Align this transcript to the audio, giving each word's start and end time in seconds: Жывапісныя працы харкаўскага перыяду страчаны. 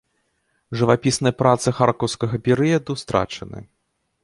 Жывапісныя 0.79 1.35
працы 1.41 1.67
харкаўскага 1.81 2.35
перыяду 2.49 2.91
страчаны. 3.03 3.59